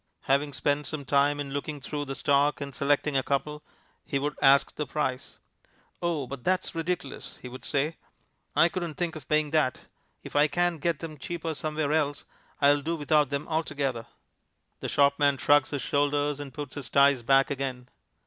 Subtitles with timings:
[0.21, 3.61] Having spent some time in looking through the stock and selecting a couple,
[4.03, 5.37] he would ask the price.
[6.01, 7.97] "Oh, but that's ridiculous," he would say.
[8.55, 9.81] "I couldn't think of paying that.
[10.23, 12.23] If I can't get them cheaper somewhere else,
[12.59, 14.07] I'll do without them altogether."
[14.79, 17.87] The shopman shrugs his shoulders and puts his ties back again.